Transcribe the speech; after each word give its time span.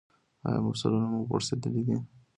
ایا 0.45 0.59
مفصلونه 0.67 1.07
مو 1.11 1.19
پړسیدلي 1.31 1.81
دي؟ 1.87 1.97